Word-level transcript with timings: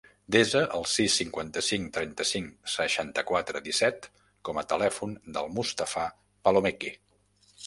Desa 0.35 0.61
el 0.77 0.85
sis, 0.93 1.17
cinquanta-cinc, 1.21 1.91
trenta-cinc, 1.97 2.71
seixanta-quatre, 2.77 3.61
disset 3.69 4.09
com 4.51 4.61
a 4.63 4.65
telèfon 4.73 5.15
del 5.37 5.53
Mustafa 5.61 6.09
Palomeque. 6.49 6.95